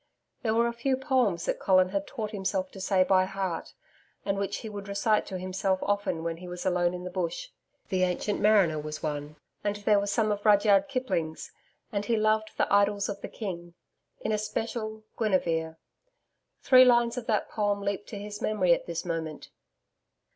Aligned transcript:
There 0.41 0.55
were 0.55 0.65
a 0.65 0.73
few 0.73 0.97
poems 0.97 1.45
that 1.45 1.59
Colin 1.59 1.89
had 1.89 2.07
taught 2.07 2.31
himself 2.31 2.71
to 2.71 2.81
say 2.81 3.03
by 3.03 3.25
heart, 3.25 3.75
and 4.25 4.39
which 4.39 4.57
he 4.65 4.67
would 4.67 4.87
recite 4.87 5.27
to 5.27 5.37
himself 5.37 5.77
often 5.83 6.23
when 6.23 6.37
he 6.37 6.47
was 6.47 6.65
alone 6.65 6.95
in 6.95 7.03
the 7.03 7.11
Bush. 7.11 7.49
THE 7.89 8.03
ANCIENT 8.05 8.39
MARINER 8.41 8.79
was 8.79 9.03
one, 9.03 9.35
and 9.63 9.75
there 9.75 9.99
were 9.99 10.07
some 10.07 10.31
of 10.31 10.43
Rudyard 10.43 10.87
Kipling's 10.87 11.51
and 11.91 12.05
he 12.05 12.17
loved 12.17 12.53
THE 12.57 12.65
IDYLLS 12.73 13.09
OF 13.09 13.21
THE 13.21 13.29
KING 13.29 13.75
in 14.21 14.31
especial 14.31 15.03
GUINIVERE. 15.19 15.77
Three 16.63 16.83
lines 16.83 17.15
of 17.15 17.27
that 17.27 17.51
poem 17.51 17.81
leaped 17.81 18.09
to 18.09 18.17
his 18.17 18.41
memory 18.41 18.73
at 18.73 18.87
this 18.87 19.05
moment. 19.05 19.51